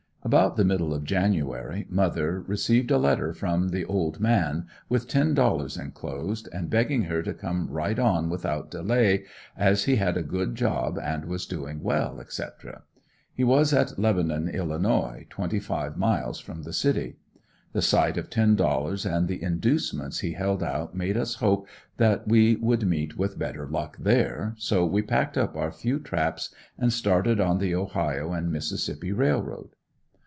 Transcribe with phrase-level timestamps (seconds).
[0.23, 5.33] About the middle of January mother received a letter from the "old man," with ten
[5.33, 9.25] dollars enclosed, and begging her to come right on without delay
[9.57, 12.83] as he had a good job and was doing well, etc.
[13.33, 14.69] He was at Lebanon, Ill.,
[15.31, 17.15] twenty five miles from the city.
[17.73, 22.27] The sight of ten dollars and the inducements he held out made us hope that
[22.27, 26.93] we would meet with better luck there, so we packed up our few traps and
[26.93, 29.69] started on the Ohio and Mississippi railroad.